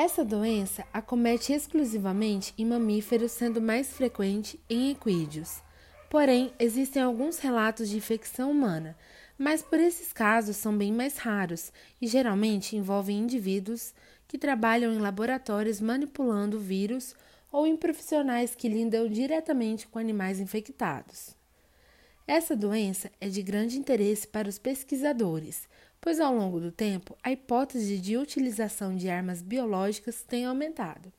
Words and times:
Essa 0.00 0.24
doença 0.24 0.86
acomete 0.92 1.52
exclusivamente 1.52 2.54
em 2.56 2.64
mamíferos, 2.64 3.32
sendo 3.32 3.60
mais 3.60 3.94
frequente 3.94 4.56
em 4.70 4.92
equídeos. 4.92 5.60
Porém, 6.08 6.52
existem 6.56 7.02
alguns 7.02 7.40
relatos 7.40 7.88
de 7.88 7.96
infecção 7.96 8.52
humana, 8.52 8.96
mas 9.36 9.60
por 9.60 9.80
esses 9.80 10.12
casos 10.12 10.56
são 10.56 10.78
bem 10.78 10.92
mais 10.92 11.16
raros 11.16 11.72
e 12.00 12.06
geralmente 12.06 12.76
envolvem 12.76 13.18
indivíduos 13.18 13.92
que 14.28 14.38
trabalham 14.38 14.92
em 14.92 15.00
laboratórios 15.00 15.80
manipulando 15.80 16.60
vírus 16.60 17.16
ou 17.50 17.66
em 17.66 17.76
profissionais 17.76 18.54
que 18.54 18.68
lidam 18.68 19.08
diretamente 19.08 19.88
com 19.88 19.98
animais 19.98 20.38
infectados. 20.38 21.37
Essa 22.28 22.54
doença 22.54 23.10
é 23.18 23.30
de 23.30 23.42
grande 23.42 23.78
interesse 23.78 24.28
para 24.28 24.50
os 24.50 24.58
pesquisadores, 24.58 25.66
pois 25.98 26.20
ao 26.20 26.34
longo 26.36 26.60
do 26.60 26.70
tempo 26.70 27.16
a 27.22 27.32
hipótese 27.32 27.98
de 27.98 28.18
utilização 28.18 28.94
de 28.94 29.08
armas 29.08 29.40
biológicas 29.40 30.22
tem 30.28 30.44
aumentado. 30.44 31.10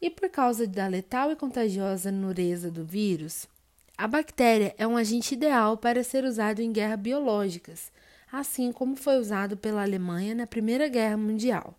E 0.00 0.08
por 0.08 0.30
causa 0.30 0.66
da 0.66 0.86
letal 0.86 1.30
e 1.30 1.36
contagiosa 1.36 2.10
nureza 2.10 2.70
do 2.70 2.82
vírus, 2.82 3.46
a 3.94 4.08
bactéria 4.08 4.74
é 4.78 4.86
um 4.86 4.96
agente 4.96 5.34
ideal 5.34 5.76
para 5.76 6.02
ser 6.02 6.24
usado 6.24 6.62
em 6.62 6.72
guerras 6.72 7.00
biológicas, 7.00 7.92
assim 8.32 8.72
como 8.72 8.96
foi 8.96 9.18
usado 9.18 9.54
pela 9.54 9.82
Alemanha 9.82 10.34
na 10.34 10.46
Primeira 10.46 10.88
Guerra 10.88 11.18
Mundial. 11.18 11.78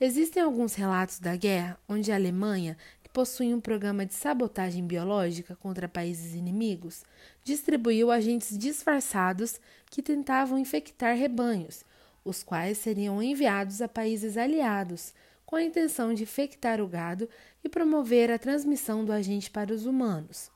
Existem 0.00 0.40
alguns 0.40 0.74
relatos 0.74 1.18
da 1.18 1.34
guerra 1.34 1.76
onde 1.88 2.12
a 2.12 2.14
Alemanha, 2.14 2.76
possui 3.12 3.52
um 3.52 3.60
programa 3.60 4.06
de 4.06 4.14
sabotagem 4.14 4.86
biológica 4.86 5.54
contra 5.54 5.88
países 5.88 6.34
inimigos, 6.34 7.04
distribuiu 7.44 8.10
agentes 8.10 8.56
disfarçados 8.56 9.60
que 9.90 10.02
tentavam 10.02 10.58
infectar 10.58 11.16
rebanhos, 11.16 11.84
os 12.24 12.42
quais 12.42 12.78
seriam 12.78 13.22
enviados 13.22 13.82
a 13.82 13.88
países 13.88 14.36
aliados, 14.36 15.12
com 15.44 15.56
a 15.56 15.62
intenção 15.62 16.14
de 16.14 16.22
infectar 16.22 16.80
o 16.80 16.88
gado 16.88 17.28
e 17.62 17.68
promover 17.68 18.30
a 18.30 18.38
transmissão 18.38 19.04
do 19.04 19.12
agente 19.12 19.50
para 19.50 19.72
os 19.72 19.84
humanos. 19.84 20.50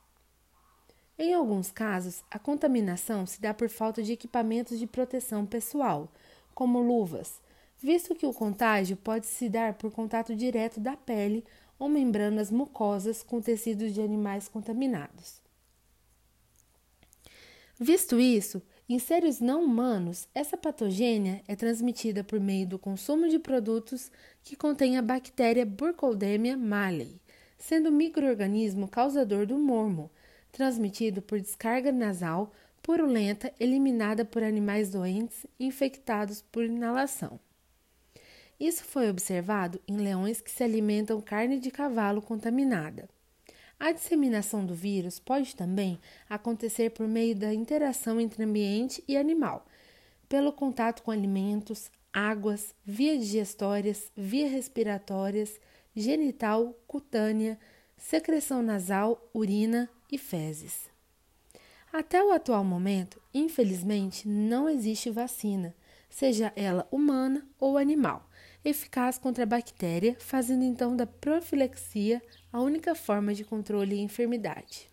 Em 1.19 1.35
alguns 1.35 1.71
casos, 1.71 2.23
a 2.31 2.39
contaminação 2.39 3.27
se 3.27 3.41
dá 3.41 3.53
por 3.53 3.69
falta 3.69 4.03
de 4.03 4.13
equipamentos 4.13 4.79
de 4.79 4.87
proteção 4.87 5.45
pessoal, 5.45 6.11
como 6.55 6.81
luvas, 6.81 7.41
visto 7.79 8.15
que 8.15 8.27
o 8.27 8.33
contágio 8.33 8.97
pode 8.97 9.27
se 9.27 9.49
dar 9.49 9.75
por 9.75 9.91
contato 9.91 10.35
direto 10.35 10.81
da 10.81 10.97
pele 10.97 11.45
ou 11.79 11.89
membranas 11.89 12.51
mucosas 12.51 13.23
com 13.23 13.41
tecidos 13.41 13.93
de 13.93 14.01
animais 14.01 14.49
contaminados. 14.49 15.41
Visto 17.79 18.19
isso, 18.19 18.63
em 18.89 18.99
seres 18.99 19.41
não 19.41 19.65
humanos, 19.65 20.29
essa 20.35 20.57
patogênia 20.57 21.43
é 21.47 21.55
transmitida 21.55 22.25
por 22.25 22.41
meio 22.41 22.67
do 22.67 22.79
consumo 22.79 23.29
de 23.29 23.39
produtos 23.39 24.11
que 24.43 24.57
contêm 24.57 24.97
a 24.97 25.03
bactéria 25.03 25.67
Burkholderia 25.67 26.57
mallei, 26.57 27.21
sendo 27.59 27.91
o 27.91 27.93
microorganismo 27.93 28.89
causador 28.89 29.45
do 29.45 29.59
mormo, 29.59 30.11
transmitido 30.53 31.21
por 31.21 31.41
descarga 31.41 31.93
nasal 31.93 32.53
purulenta 32.83 33.53
eliminada 33.59 34.25
por 34.25 34.45
animais 34.45 34.91
doentes 34.91 35.45
infectados 35.59 36.41
por 36.41 36.65
inalação. 36.65 37.41
Isso 38.59 38.85
foi 38.85 39.11
observado 39.11 39.81
em 39.87 39.99
leões 39.99 40.41
que 40.41 40.51
se 40.51 40.63
alimentam 40.63 41.21
carne 41.21 41.61
de 41.61 41.71
cavalo 41.71 42.23
contaminada. 42.23 43.09
A 43.79 43.93
disseminação 43.93 44.65
do 44.65 44.75
vírus 44.75 45.19
pode 45.19 45.55
também 45.55 46.01
acontecer 46.29 46.91
por 46.91 47.07
meio 47.07 47.37
da 47.37 47.53
interação 47.53 48.19
entre 48.19 48.43
ambiente 48.43 49.05
e 49.07 49.17
animal, 49.17 49.67
pelo 50.27 50.51
contato 50.51 51.03
com 51.03 51.11
alimentos, 51.11 51.91
águas, 52.11 52.75
vias 52.83 53.21
digestórias, 53.21 54.11
vias 54.17 54.51
respiratórias, 54.51 55.61
genital, 55.95 56.75
cutânea, 56.87 57.59
secreção 57.99 58.63
nasal, 58.63 59.29
urina 59.35 59.91
e 60.11 60.17
fezes. 60.17 60.91
Até 61.93 62.23
o 62.23 62.33
atual 62.33 62.65
momento, 62.65 63.21
infelizmente, 63.33 64.27
não 64.27 64.69
existe 64.69 65.11
vacina, 65.11 65.75
seja 66.09 66.53
ela 66.57 66.89
humana 66.91 67.47
ou 67.59 67.77
animal, 67.77 68.29
eficaz 68.65 69.19
contra 69.19 69.45
a 69.45 69.47
bactéria, 69.47 70.17
fazendo 70.19 70.65
então 70.65 70.97
da 70.97 71.07
profilaxia 71.07 72.23
a 72.53 72.61
única 72.61 72.95
forma 72.95 73.35
de 73.35 73.45
controle 73.45 73.97
e 73.97 74.01
enfermidade. 74.01 74.89